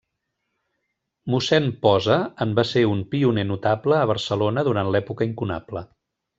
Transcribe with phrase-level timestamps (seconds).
[1.33, 2.17] Mossèn Posa
[2.47, 5.89] en va ser un pioner notable a Barcelona durant l'època incunable.